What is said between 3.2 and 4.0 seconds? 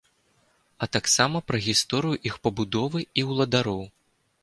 уладароў.